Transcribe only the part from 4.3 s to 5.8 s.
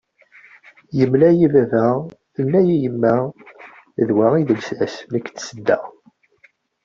i d lsas nekk d tsedda.